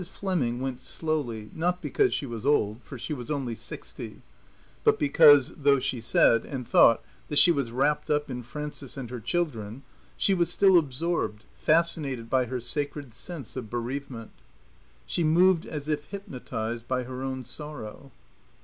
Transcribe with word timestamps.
Fleming 0.09 0.59
went 0.59 0.81
slowly, 0.81 1.51
not 1.53 1.79
because 1.79 2.11
she 2.11 2.25
was 2.25 2.43
old, 2.43 2.81
for 2.81 2.97
she 2.97 3.13
was 3.13 3.29
only 3.29 3.53
sixty, 3.53 4.23
but 4.83 4.97
because, 4.97 5.53
though 5.55 5.77
she 5.77 6.01
said, 6.01 6.43
and 6.43 6.67
thought, 6.67 7.03
that 7.27 7.37
she 7.37 7.51
was 7.51 7.69
wrapped 7.69 8.09
up 8.09 8.27
in 8.27 8.41
Frances 8.41 8.97
and 8.97 9.11
her 9.11 9.19
children, 9.19 9.83
she 10.17 10.33
was 10.33 10.51
still 10.51 10.79
absorbed, 10.79 11.45
fascinated 11.53 12.31
by 12.31 12.45
her 12.45 12.59
sacred 12.59 13.13
sense 13.13 13.55
of 13.55 13.69
bereavement. 13.69 14.31
She 15.05 15.23
moved 15.23 15.67
as 15.67 15.87
if 15.87 16.05
hypnotized 16.05 16.87
by 16.87 17.03
her 17.03 17.21
own 17.21 17.43
sorrow. 17.43 18.11